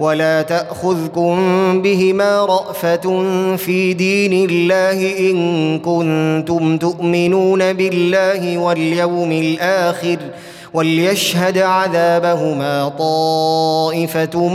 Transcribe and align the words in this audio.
ولا 0.00 0.42
تاخذكم 0.42 1.36
بهما 1.82 2.44
رافه 2.44 3.26
في 3.56 3.92
دين 3.94 4.50
الله 4.50 5.18
ان 5.18 5.78
كنتم 5.78 6.78
تؤمنون 6.78 7.72
بالله 7.72 8.58
واليوم 8.58 9.32
الآخر 9.32 10.18
وليشهد 10.74 11.58
عذابهما 11.58 12.88
طائفه 12.88 14.48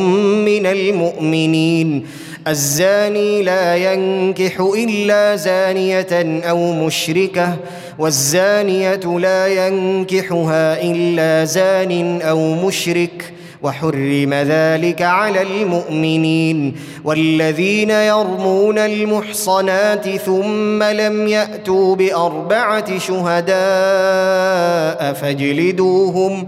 من 0.45 0.65
المؤمنين 0.65 2.05
الزاني 2.47 3.43
لا 3.43 3.75
ينكح 3.75 4.59
الا 4.59 5.35
زانيه 5.35 6.41
أو 6.49 6.73
مشركه 6.73 7.55
والزانيه 7.99 9.19
لا 9.19 9.67
ينكحها 9.67 10.81
الا 10.81 11.45
زان 11.45 12.21
أو 12.21 12.67
مشرك 12.67 13.33
وحرم 13.65 14.33
ذلك 14.33 15.01
على 15.01 15.41
المؤمنين 15.41 16.75
والذين 17.03 17.89
يرمون 17.89 18.77
المحصنات 18.77 20.09
ثم 20.09 20.83
لم 20.83 21.27
يأتوا 21.27 21.95
بأربعة 21.95 22.97
شهداء 22.97 23.55
فاجلدوهم 25.13 26.47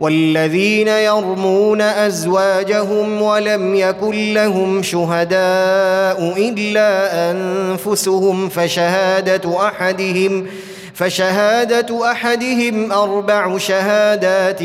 والذين 0.00 0.88
يرمون 0.88 1.80
أزواجهم 1.80 3.22
ولم 3.22 3.74
يكن 3.74 4.34
لهم 4.34 4.82
شهداء 4.82 6.34
إلا 6.36 7.30
أنفسهم 7.30 8.48
فشهادة 8.48 9.66
أحدهم 9.68 10.46
فشهادة 10.94 12.10
أحدهم 12.10 12.92
أربع 12.92 13.58
شهادات 13.58 14.62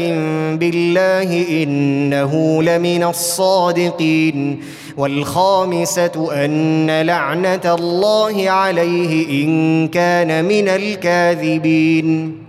بالله 0.60 1.46
إنه 1.64 2.64
لمن 2.64 3.04
الصادقين 3.04 4.64
والخامسة 4.98 6.46
أن 6.46 7.02
لعنة 7.02 7.76
الله 7.76 8.50
عليه 8.50 9.44
إن 9.44 9.88
كان 9.88 10.46
من 10.46 10.68
الكاذبين 10.68 12.49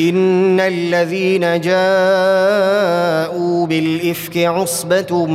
إن 0.00 0.60
الذين 0.60 1.60
جاءوا 1.60 1.80
بالإفك 3.66 4.36
عصبة 4.38 5.26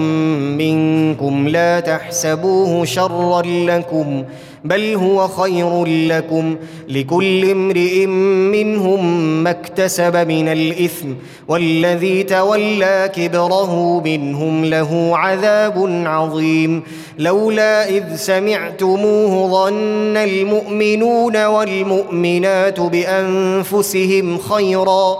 منكم 0.57 1.47
لا 1.47 1.79
تحسبوه 1.79 2.85
شرا 2.85 3.41
لكم 3.41 4.23
بل 4.65 4.95
هو 4.95 5.27
خير 5.27 5.85
لكم 5.85 6.55
لكل 6.89 7.51
امرئ 7.51 8.05
منهم 8.05 9.15
ما 9.43 9.49
اكتسب 9.49 10.15
من 10.15 10.47
الإثم 10.47 11.07
والذي 11.47 12.23
تولى 12.23 13.11
كبره 13.15 14.01
منهم 14.01 14.65
له 14.65 15.11
عذاب 15.17 16.03
عظيم 16.05 16.83
لولا 17.19 17.89
إذ 17.89 18.15
سمعتموه 18.15 19.51
ظن 19.51 20.17
المؤمنون 20.17 21.45
والمؤمنات 21.45 22.79
بأنفسهم 22.79 24.37
خيرا 24.37 25.19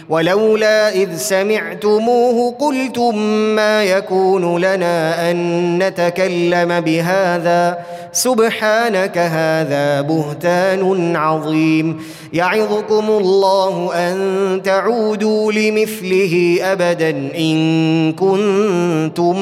ولولا 0.11 0.93
إذ 0.93 1.17
سمعتموه 1.17 2.55
قلتم 2.59 3.17
ما 3.55 3.83
يكون 3.83 4.57
لنا 4.57 5.31
أن 5.31 5.37
نتكلم 5.83 6.79
بهذا. 6.79 7.77
سبحانك 8.11 9.17
هذا 9.17 10.01
بهتان 10.01 11.15
عظيم. 11.15 12.01
يعظكم 12.33 13.09
الله 13.09 13.91
أن 13.95 14.17
تعودوا 14.63 15.51
لمثله 15.51 16.57
أبدا 16.61 17.09
إن 17.37 18.13
كنتم 18.13 19.35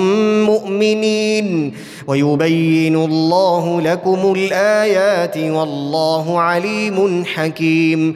مؤمنين. 0.46 1.74
ويبين 2.08 2.96
الله 2.96 3.82
لكم 3.82 4.34
الآيات 4.38 5.38
والله 5.38 6.40
عليم 6.40 7.26
حكيم. 7.26 8.16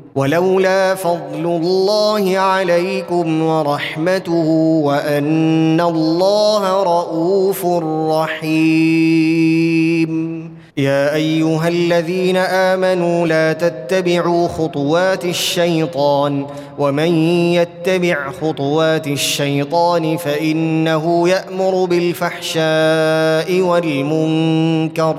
ولولا 0.15 0.95
فضل 0.95 1.45
الله 1.45 2.37
عليكم 2.37 3.41
ورحمته 3.41 4.47
وأن 4.83 5.81
الله 5.81 6.83
رءوف 6.83 7.65
رحيم. 8.11 9.61
يا 10.77 11.15
أيها 11.15 11.67
الذين 11.67 12.37
آمنوا 12.37 13.27
لا 13.27 13.53
تتبعوا 13.53 14.47
خطوات 14.47 15.25
الشيطان 15.25 16.45
ومن 16.79 17.15
يتبع 17.53 18.31
خطوات 18.41 19.07
الشيطان 19.07 20.17
فإنه 20.17 21.29
يأمر 21.29 21.85
بالفحشاء 21.85 23.61
والمنكر 23.61 25.15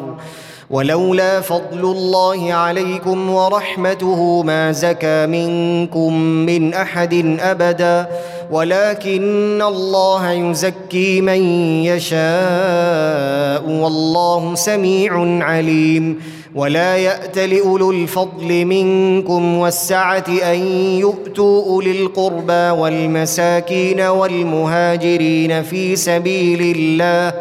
ولولا 0.73 1.41
فضل 1.41 1.81
الله 1.81 2.53
عليكم 2.53 3.31
ورحمته 3.31 4.43
ما 4.43 4.73
زكى 4.73 5.27
منكم 5.27 6.15
من 6.21 6.75
أحد 6.75 7.39
أبدا 7.41 8.07
ولكن 8.51 9.63
الله 9.63 10.31
يزكي 10.31 11.21
من 11.21 11.43
يشاء 11.85 13.63
والله 13.69 14.55
سميع 14.55 15.45
عليم. 15.45 16.21
ولا 16.55 16.97
يأت 16.97 17.39
لأولو 17.39 17.91
الفضل 17.91 18.65
منكم 18.65 19.59
والسعة 19.59 20.25
أن 20.29 20.59
يؤتوا 20.99 21.65
أولي 21.67 21.91
القربى 21.91 22.81
والمساكين 22.81 24.01
والمهاجرين 24.01 25.63
في 25.63 25.97
سبيل 25.97 26.77
الله 26.77 27.33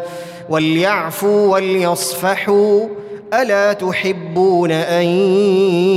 وليعفوا 0.48 1.52
وليصفحوا 1.52 2.80
ألا 3.32 3.72
تحبون 3.72 4.70
أن 4.70 5.04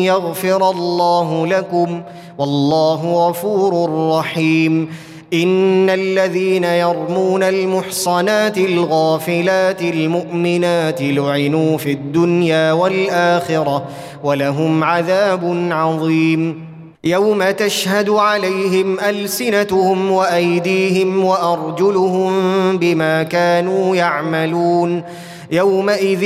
يغفر 0.04 0.70
الله 0.70 1.48
لكم؟ 1.48 2.02
والله 2.38 3.28
غفور 3.28 3.90
رحيم. 4.18 4.90
إن 5.34 5.90
الذين 5.90 6.64
يرمون 6.64 7.44
المحصنات 7.44 8.58
الغافلات 8.58 9.82
المؤمنات 9.82 11.02
لعنوا 11.02 11.78
في 11.78 11.92
الدنيا 11.92 12.72
والآخرة 12.72 13.86
ولهم 14.24 14.84
عذاب 14.84 15.70
عظيم. 15.72 16.66
يوم 17.04 17.52
تشهد 17.52 18.10
عليهم 18.10 19.00
ألسنتهم 19.00 20.12
وأيديهم 20.12 21.26
وأرجلهم 21.26 22.32
بما 22.78 23.24
كانوا 23.24 23.96
يعملون. 23.96 25.04
يومئذ 25.52 26.24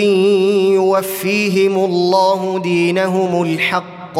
يوفيهم 0.74 1.86
الله 1.86 2.60
دينهم 2.64 3.44
الحق 3.44 4.20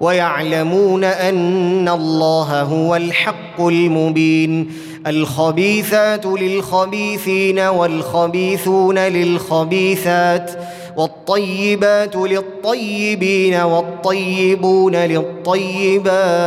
ويعلمون 0.00 1.04
أن 1.04 1.88
الله 1.88 2.62
هو 2.62 2.96
الحق 2.96 3.60
المبين. 3.60 4.70
الخبيثات 5.06 6.26
للخبيثين 6.26 7.58
والخبيثون 7.58 8.98
للخبيثات 8.98 10.50
والطيبات 10.96 12.16
للطيبين 12.16 13.54
والطيبون 13.54 14.96
للطيبات 14.96 16.44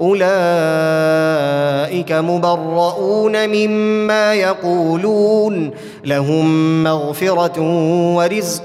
أولئك 0.00 0.22
مبرؤون 2.12 3.48
مما 3.48 4.34
يقولون 4.34 5.70
لهم 6.04 6.82
مغفرة 6.84 7.60
ورزق 8.16 8.64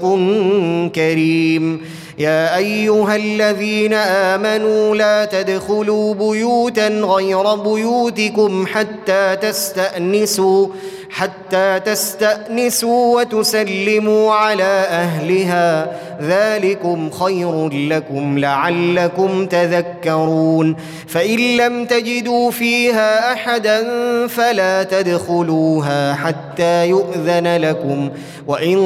كريم 0.94 1.80
يا 2.18 2.56
أيها 2.56 3.16
الذين 3.16 3.94
آمنوا 3.94 4.96
لا 4.96 5.24
تدخلوا 5.24 6.14
بيوتا 6.14 6.88
غير 6.88 7.54
بيوتكم 7.54 8.66
حتى 8.66 9.36
تستأنسوا 9.36 10.66
حتى 11.10 11.80
تستأنسوا 11.80 13.20
وتسلموا 13.20 14.32
على 14.32 14.86
أهلها. 14.90 15.92
ذلكم 16.22 17.10
خير 17.10 17.68
لكم 17.68 18.38
لعلكم 18.38 19.46
تذكرون. 19.46 20.76
فإن 21.06 21.56
لم 21.56 21.84
تجدوا 21.84 22.50
فيها 22.50 23.32
أحدا 23.32 23.86
فلا 24.26 24.82
تدخلوها 24.82 26.14
حتى 26.14 26.88
يؤذن 26.88 27.56
لكم. 27.56 28.10
وإن 28.46 28.78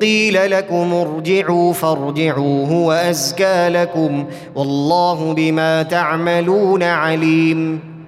قيل 0.00 0.50
لكم 0.50 0.94
ارجعوا 0.94 1.72
فارجعوا 1.72 2.66
هو 2.66 2.92
ازكى 2.92 3.68
لكم. 3.68 4.24
والله 4.54 5.34
بما 5.34 5.82
تعملون 5.82 6.82
عليم. 6.82 7.93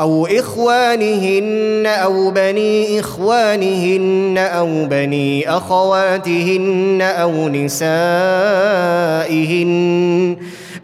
أو 0.00 0.26
إخوانهن 0.26 1.86
أو 1.86 2.30
بني 2.30 3.00
إخوانهن 3.00 4.38
أو 4.38 4.86
بني 4.86 5.50
أخواتهن 5.50 7.02
أو 7.02 7.48
نسائهن 7.48 7.88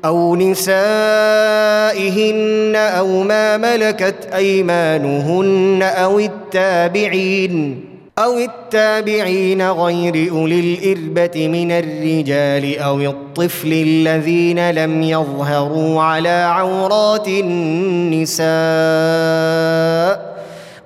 أو 0.05 0.37
نسائهن 0.37 0.73
أو 2.77 3.23
ما 3.23 3.57
ملكت 3.57 4.29
أيمانهن 4.35 5.83
أو 5.83 6.19
التابعين 6.19 7.94
أو 8.19 8.39
التابعين 8.39 9.71
غير 9.71 10.31
أولي 10.31 10.61
الإربة 10.61 11.49
من 11.49 11.73
الرجال 11.73 12.79
أو 12.79 13.01
الطفل 13.01 13.73
الذين 13.73 14.71
لم 14.71 15.03
يظهروا 15.03 16.03
على 16.03 16.29
عورات 16.29 17.29
النساء. 17.29 18.45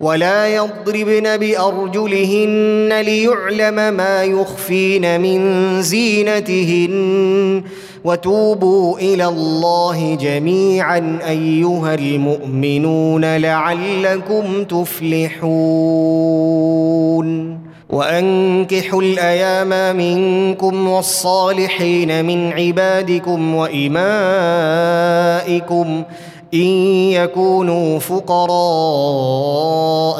ولا 0.00 0.55
يضربن 0.55 1.37
بأرجلهن 1.37 3.00
ليعلم 3.00 3.95
ما 3.95 4.25
يخفين 4.25 5.21
من 5.21 5.83
زينتهن. 5.83 7.62
وتوبوا 8.05 8.99
إلى 8.99 9.26
الله 9.26 10.14
جميعا 10.14 11.19
أيها 11.28 11.95
المؤمنون 11.95 13.37
لعلكم 13.37 14.64
تفلحون. 14.64 15.59
وأنكحوا 17.90 19.02
الأيام 19.02 19.97
منكم 19.97 20.88
والصالحين 20.88 22.25
من 22.25 22.52
عبادكم 22.52 23.55
وإمائكم 23.55 23.99
إن 26.55 26.67
يكونوا 27.12 27.99
فقراء 27.99 28.59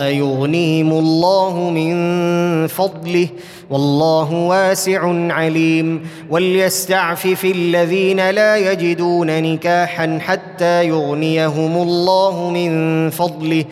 يغنيهم 0.03 0.93
الله 0.93 1.71
من 1.71 1.97
فضله 2.67 3.29
والله 3.71 4.33
واسع 4.33 5.33
عليم 5.33 6.01
وليستعفف 6.31 7.45
الذين 7.45 8.31
لا 8.31 8.57
يجدون 8.57 9.43
نكاحا 9.43 10.19
حتى 10.23 10.85
يغنيهم 10.89 11.83
الله 11.83 12.51
من 12.51 13.11
فضله 13.11 13.65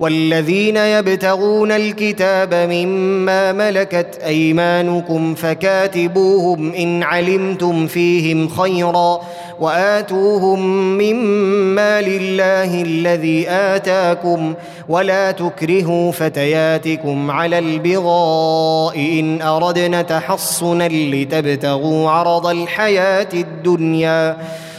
والذين 0.00 0.76
يبتغون 0.76 1.72
الكتاب 1.72 2.54
مما 2.54 3.52
ملكت 3.52 4.18
أيمانكم 4.26 5.34
فكاتبوهم 5.34 6.72
إن 6.72 7.02
علمتم 7.02 7.86
فيهم 7.86 8.48
خيرا 8.48 9.20
وآتوهم 9.60 10.60
مما 10.98 12.00
لله 12.00 12.82
الذي 12.82 13.48
آتاكم 13.48 14.54
ولا 14.88 15.30
تكرهوا 15.30 16.12
فتياتكم 16.12 17.30
على 17.30 17.58
البغاء 17.58 18.96
إن 18.98 19.42
أردنا 19.42 20.02
تحصنا 20.02 20.88
لتبتغوا 20.88 22.10
عرض 22.10 22.46
الحياة 22.46 23.28
الدنيا 23.34 24.36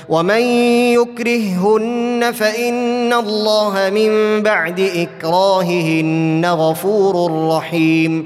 ومن 0.10 0.42
يكرههن 0.94 2.32
فإن 2.34 3.14
الله 3.14 3.90
من 3.90 4.42
بعد 4.44 4.80
إكراههن 4.80 6.46
غفور 6.46 7.48
رحيم 7.58 8.26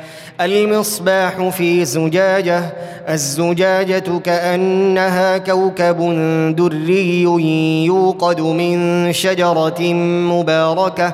المصباح 0.45 1.49
في 1.49 1.85
زجاجة 1.85 2.63
الزجاجة 3.09 4.19
كأنها 4.25 5.37
كوكب 5.37 5.97
دري 6.57 7.23
يوقد 7.85 8.41
من 8.41 9.13
شجرة 9.13 9.93
مباركة. 10.33 11.13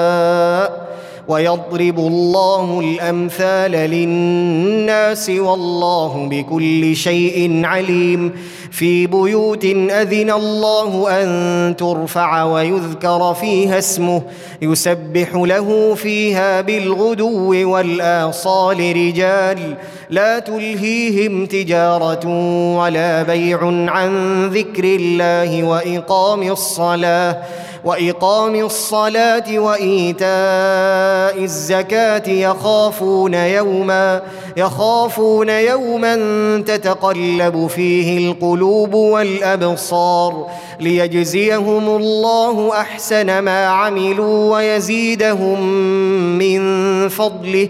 ويضرب 1.31 1.99
الله 1.99 2.79
الأمثال 2.79 3.71
للناس 3.71 5.29
والله 5.29 6.27
بكل 6.31 6.95
شيء 6.95 7.65
عليم. 7.65 8.31
في 8.71 9.07
بيوت 9.07 9.65
أذن 9.65 10.31
الله 10.31 11.23
أن 11.23 11.75
ترفع 11.75 12.43
ويذكر 12.43 13.33
فيها 13.33 13.77
اسمه 13.77 14.21
يسبح 14.61 15.35
له 15.35 15.95
فيها 15.95 16.61
بالغدو 16.61 17.71
والآصال 17.71 18.77
رجال. 18.77 19.77
لا 20.09 20.39
تلهيهم 20.39 21.45
تجارة 21.45 22.27
ولا 22.77 23.23
بيع 23.23 23.59
عن 23.91 24.11
ذكر 24.47 24.83
الله 24.83 25.63
وإقام 25.63 26.51
الصلاة. 26.51 27.37
وإقام 27.85 28.55
الصلاة 28.65 29.59
وإيتاء 29.59 31.43
الزكاة 31.43 32.29
يخافون 32.29 33.33
يوما 33.33 34.21
يخافون 34.57 35.49
يوما 35.49 36.15
تتقلب 36.67 37.67
فيه 37.67 38.27
القلوب 38.31 38.93
والأبصار 38.93 40.47
ليجزيهم 40.79 41.87
الله 41.95 42.71
أحسن 42.79 43.39
ما 43.39 43.65
عملوا 43.65 44.55
ويزيدهم 44.55 45.61
من 46.37 46.61
فضله 47.09 47.69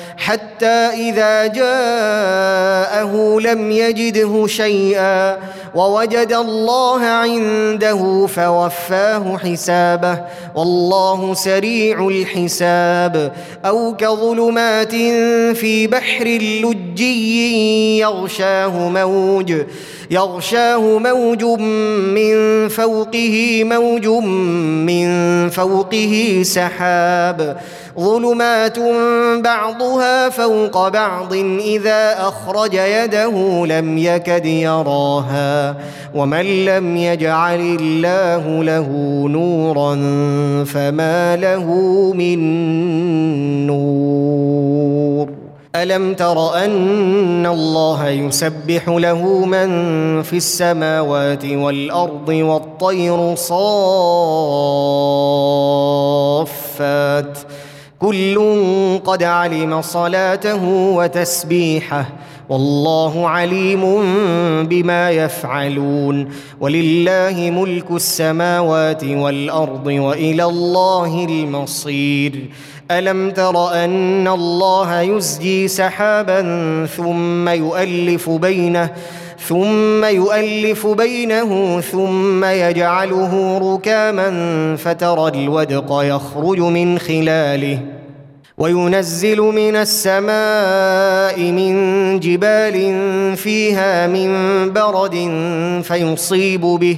حتى 0.61 1.09
إذا 1.09 1.47
جاءه 1.47 3.39
لم 3.39 3.71
يجده 3.71 4.47
شيئا 4.47 5.37
ووجد 5.75 6.33
الله 6.33 7.01
عنده 7.05 8.27
فوفاه 8.27 9.37
حسابه 9.37 10.19
والله 10.55 11.33
سريع 11.33 12.07
الحساب 12.07 13.33
أو 13.65 13.95
كظلمات 13.95 14.95
في 15.55 15.87
بحر 15.87 16.25
لجي 16.25 17.99
يغشاه 17.99 18.89
موج 18.89 19.53
يغشاه 20.11 20.99
موج 20.99 21.43
من 22.13 22.67
فوقه 22.67 23.63
موج 23.63 24.07
من 24.87 25.07
فوقه 25.49 26.41
سحاب. 26.43 27.57
ظلمات 27.99 28.79
بعضها 29.43 30.29
فوق 30.29 30.87
بعض 30.87 31.33
إذا 31.59 32.15
أخرج 32.19 32.73
يده 32.73 33.65
لم 33.65 33.97
يكد 33.97 34.45
يراها. 34.45 35.75
ومن 36.15 36.65
لم 36.65 36.97
يجعل 36.97 37.77
الله 37.81 38.63
له 38.63 38.87
نورا 39.29 39.95
فما 40.65 41.35
له 41.35 41.65
من 42.17 42.39
نور. 43.67 43.80
ألم 45.81 46.13
تر 46.13 46.65
أن 46.65 47.45
الله 47.45 48.09
يسبح 48.09 48.87
له 48.87 49.45
من 49.45 49.69
في 50.21 50.37
السماوات 50.37 51.45
والأرض 51.45 52.29
والطير 52.29 53.35
صافات؟ 53.35 53.61
كل 57.99 58.39
قد 59.05 59.23
علم 59.23 59.81
صلاته 59.81 60.65
وتسبيحه 60.65 62.05
والله 62.49 63.27
عليم 63.27 64.03
بما 64.65 65.11
يفعلون. 65.11 66.29
ولله 66.59 67.51
ملك 67.55 67.91
السماوات 67.91 69.03
والأرض 69.03 69.87
وإلى 69.87 70.43
الله 70.43 71.25
المصير. 71.29 72.49
ألم 72.99 73.31
تر 73.31 73.73
أن 73.73 74.27
الله 74.27 75.01
يزجي 75.01 75.67
سحابا 75.67 76.41
ثم 76.97 77.49
يؤلف 77.49 78.29
بينه 78.29 78.89
ثم 79.47 80.05
يؤلف 80.05 80.87
بينه 80.87 81.81
ثم 81.81 82.45
يجعله 82.45 83.57
ركاما 83.73 84.29
فترى 84.75 85.27
الودق 85.27 85.99
يخرج 86.03 86.59
من 86.59 86.99
خلاله. 86.99 87.79
وينزل 88.57 89.37
من 89.37 89.75
السماء 89.75 91.51
من 91.51 92.19
جبال 92.19 92.77
فيها 93.37 94.07
من 94.07 94.29
برد 94.73 95.15
فيصيب 95.83 96.61
به. 96.61 96.97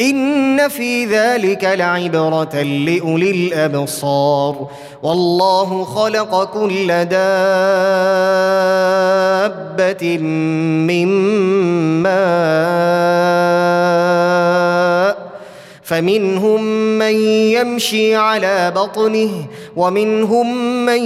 إن 0.00 0.68
في 0.68 1.04
ذلك 1.04 1.64
لعبرة 1.64 2.62
لأولي 2.62 3.30
الأبصار. 3.30 4.68
والله 5.02 5.84
خلق 5.84 6.44
كل 6.44 6.86
دابة 7.04 7.18
من 10.88 11.08
ماء 12.02 13.38
فمنهم 15.82 16.62
من 16.98 17.14
يمشي 17.26 18.14
على 18.14 18.72
بطنه 18.76 19.46
ومنهم 19.76 20.66
من 20.86 21.04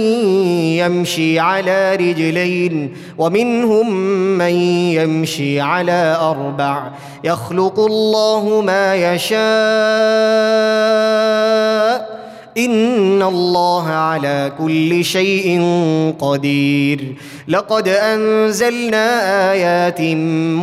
يمشي 0.77 1.39
على 1.39 1.95
رجلين 1.95 2.97
ومنهم 3.17 3.93
من 4.37 4.53
يمشي 4.93 5.61
على 5.61 6.17
أربع. 6.21 6.91
يخلق 7.23 7.79
الله 7.79 8.61
ما 8.61 8.95
يشاء 8.95 9.43
ان 12.57 13.21
الله 13.21 13.87
على 13.87 14.51
كل 14.59 15.05
شيء 15.05 15.61
قدير. 16.19 17.15
لقد 17.47 17.87
انزلنا 17.87 19.51
ايات 19.51 20.01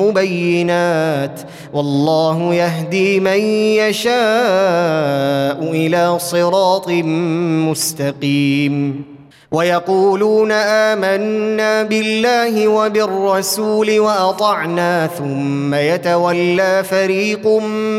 مبينات. 0.03 1.41
والله 1.73 2.55
يهدي 2.55 3.21
من 3.21 3.41
يشاء 3.77 4.11
إلى 5.73 6.19
صراط 6.19 6.89
مستقيم. 7.69 9.05
ويقولون 9.53 10.53
امنا 10.53 11.83
بالله 11.83 12.69
وبالرسول 12.69 13.99
واطعنا 13.99 15.07
ثم 15.07 15.75
يتولى 15.75 16.85
فريق 16.91 17.47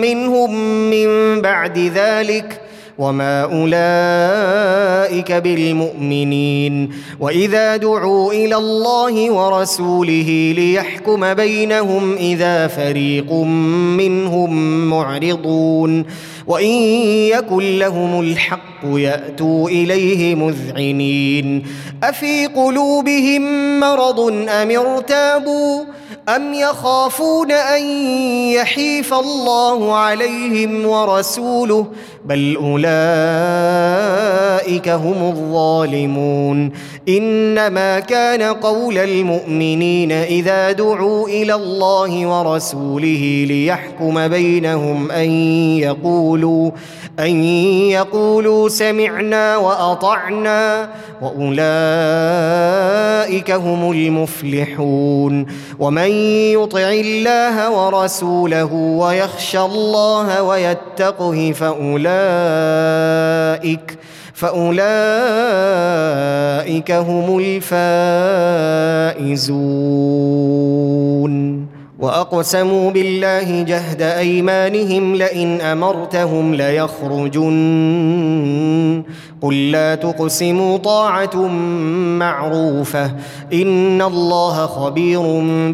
منهم 0.01 0.55
من 0.89 1.41
بعد 1.41 1.77
ذلك 1.77 2.61
وما 3.01 3.43
اولئك 3.43 5.31
بالمؤمنين 5.31 6.89
واذا 7.20 7.77
دعوا 7.77 8.34
إلى 8.34 8.55
الله 8.55 9.31
ورسوله 9.31 10.53
ليحكم 10.58 11.34
بينهم 11.34 12.13
اذا 12.15 12.67
فريق 12.67 13.34
منهم 13.98 14.86
معرضون 14.89 16.05
وان 16.48 16.72
يكن 17.34 17.79
لهم 17.79 18.20
الحق 18.22 18.86
ياتوا 18.86 19.70
اليه 19.70 20.36
مذعنين 20.36 21.63
افي 22.03 22.46
قلوبهم 22.46 23.79
مرض 23.79 24.20
ام 24.50 24.72
ارتابوا 24.72 25.84
ام 26.30 26.54
يخافون 26.54 27.51
ان 27.51 27.84
يحيف 28.51 29.13
الله 29.13 29.96
عليهم 29.96 30.86
ورسوله 30.86 31.88
بل 32.25 32.56
اولئك 32.56 32.90
هم 34.90 35.30
الظالمون 35.30 36.72
انما 37.10 38.00
كان 38.00 38.42
قول 38.42 38.98
المؤمنين 38.98 40.12
اذا 40.12 40.72
دعوا 40.72 41.28
إلى 41.28 41.54
الله 41.56 42.28
ورسوله 42.28 43.46
ليحكم 43.48 44.28
بينهم 44.28 45.12
ان 45.12 45.32
يقولوا 45.80 46.72
ان 47.20 47.44
يقولوا 47.44 48.70
سمعنا 48.70 49.58
واطعنا 49.58 50.90
واولئك 51.22 51.51
هم 53.51 53.92
المفلحون 53.92 55.46
ومن 55.80 56.11
يطع 56.53 56.89
الله 56.91 57.72
ورسوله 57.72 58.74
ويخشى 58.74 59.60
الله 59.60 60.44
ويتقه 60.44 61.51
فاولئك 61.51 62.82
فأولئك 64.34 64.82
هم 66.91 67.39
الفائزون. 69.22 69.32
وأقسموا 72.01 72.91
بالله 72.91 73.62
جهد 73.62 74.01
أيمانهم 74.01 75.15
لئن 75.15 75.62
أمرتهم 75.62 76.55
ليخرجن. 76.55 77.51
قل 79.41 79.72
لا 79.72 79.96
تقسموا 79.96 80.77
طاعة 80.77 81.48
معروفة. 82.17 83.12
إن 83.53 84.01
الله 84.01 84.65
خبير 84.65 85.22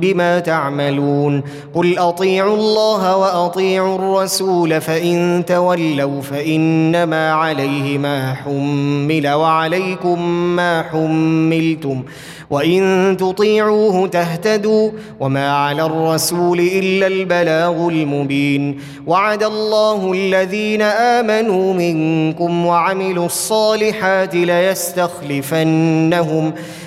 بما 0.01 0.39
تعملون. 0.39 1.41
قل 1.75 1.98
أطيعوا 1.98 2.55
الله 2.55 3.17
وأطيعوا 3.17 3.96
الرسول 3.96 4.81
فإن 4.81 5.43
تولوا 5.48 6.22
فإنما 6.22 7.31
عليه 7.31 7.98
ما 7.98 8.34
حمل 8.34 9.27
وعليكم 9.27 10.29
ما 10.29 10.81
حملتم. 10.81 12.03
وان 12.50 13.18
تطيعوه 13.20 14.08
تهتدوا 14.08 14.92
وما 15.20 15.51
على 15.51 15.86
الرسول 15.86 16.60
الا 16.60 17.08
البلاغ 17.08 17.88
المبين 17.88 18.80
وعد 19.08 19.44
الله 19.44 20.13
الذين 20.13 20.81
امنوا 20.81 21.74
منكم 21.74 22.66
وعملوا 22.66 23.25
الصالحات 23.25 24.36
ليستخلفنهم 24.36 25.74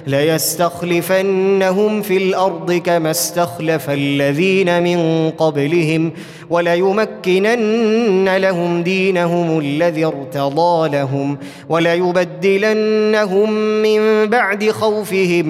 ليستخلفنهم 0.06 2.02
في 2.02 2.16
الأرض 2.16 2.72
كما 2.72 3.10
استخلف 3.10 3.90
الذين 3.90 4.82
من 4.82 5.30
قبلهم 5.30 6.12
وليمكنن 6.50 8.36
لهم 8.36 8.82
دينهم 8.82 9.58
الذي 9.58 10.04
ارتضى 10.04 10.88
لهم 10.88 11.38
وليبدلنهم 11.68 13.52
من 13.82 14.26
بعد 14.26 14.70
خوفهم 14.70 15.49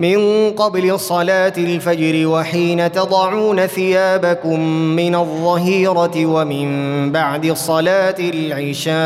من 0.00 0.50
قبل 0.50 1.00
صلاة 1.00 1.52
الفجر 1.58 2.26
وحين 2.26 2.92
تضعون 2.92 3.66
ثيابكم 3.66 4.60
من 4.96 5.14
الظهيرة 5.14 6.26
ومن 6.26 7.12
بعد 7.12 7.52
صلاة 7.52 8.14
العشاء 8.18 9.00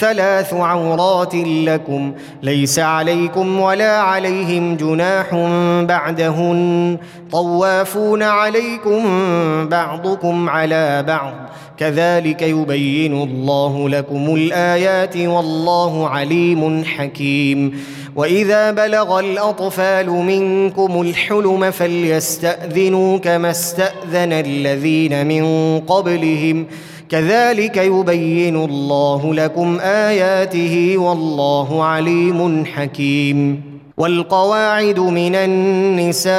ثلاث 0.00 0.54
عورات 0.54 1.34
لكم 1.44 2.12
ليس 2.42 2.78
عليكم 2.78 3.60
ولا 3.60 3.98
عليهم 3.98 4.76
جناح 4.76 5.34
بعدهن. 5.88 6.98
طوافون 7.32 8.22
عليكم 8.22 9.02
بعضكم 9.68 10.48
على 10.48 11.04
بعض. 11.08 11.34
كذلك 11.78 12.42
يبين 12.42 13.22
الله 13.22 13.88
لكم 13.88 14.34
الآيات 14.34 15.16
والله 15.16 16.08
عليم 16.08 16.84
حكيم. 16.84 17.80
واذا 18.16 18.70
بلغ 18.70 19.20
الاطفال 19.20 20.10
منكم 20.10 21.00
الحلم 21.00 21.70
فليستاذنوا 21.70 23.18
كما 23.18 23.50
استاذن 23.50 24.32
الذين 24.32 25.26
من 25.26 25.78
قبلهم 25.80 26.66
كذلك 27.08 27.76
يبين 27.76 28.56
الله 28.56 29.34
لكم 29.34 29.80
اياته 29.80 30.94
والله 30.98 31.84
عليم 31.84 32.64
حكيم 32.66 33.62
والقواعد 33.96 34.98
من 34.98 35.34
النساء 35.34 36.30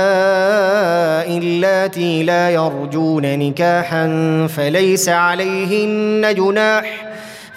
اللاتي 1.38 2.24
لا 2.24 2.50
يرجون 2.50 3.40
نكاحا 3.40 4.08
فليس 4.50 5.10
عليهن 5.10 6.36
جناح 6.36 7.11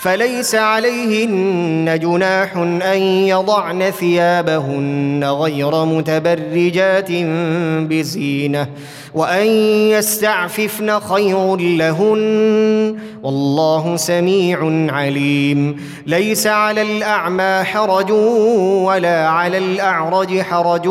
فليس 0.05 0.55
عليهن 0.55 1.99
جناح 2.03 2.57
أن 2.93 2.99
يضعن 3.03 3.90
ثيابهن 3.90 5.25
غير 5.25 5.85
متبرجات 5.85 7.12
بزينة 7.88 8.67
وأن 9.14 9.47
يستعففن 9.90 11.01
خير 11.01 11.57
لهن 11.57 12.97
والله 13.23 13.97
سميع 13.97 14.59
عليم. 14.93 15.77
ليس 16.07 16.47
على 16.47 16.83
الأعمى 16.83 17.64
حرج 17.64 18.11
ولا 18.85 19.29
على 19.29 19.59
الأعرج 19.59 20.40
حرج 20.40 20.87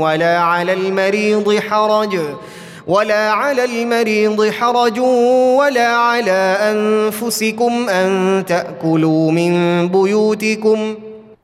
ولا 0.00 0.38
على 0.38 0.72
المريض 0.72 1.58
حرج. 1.58 2.18
ولا 2.86 3.30
على 3.30 3.64
المريض 3.64 4.50
حرج 4.50 4.98
ولا 5.58 5.88
على 5.88 6.56
أنفسكم 6.60 7.88
أن 7.88 8.44
تأكلوا 8.46 9.32
من 9.32 9.88
بيوتكم 9.88 10.94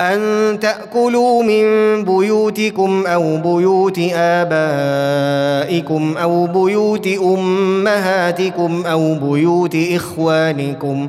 أن 0.00 0.58
تأكلوا 0.60 1.42
من 1.42 1.64
بيوتكم 2.04 3.06
أو 3.06 3.36
بيوت 3.36 3.98
آبائكم 4.14 6.14
أو 6.16 6.46
بيوت 6.46 7.06
أمهاتكم 7.06 8.82
أو 8.86 9.14
بيوت 9.14 9.76
إخوانكم. 9.94 11.08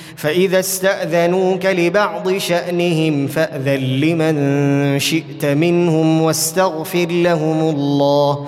فإذا 0.21 0.59
استأذنوك 0.59 1.65
لبعض 1.65 2.37
شأنهم 2.37 3.27
فأذن 3.27 3.79
لمن 3.79 4.99
شئت 4.99 5.45
منهم 5.45 6.21
واستغفر 6.21 7.05
لهم 7.05 7.69
الله 7.69 8.47